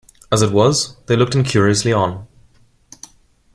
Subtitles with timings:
[0.31, 2.25] As it was, they looked incuriously on.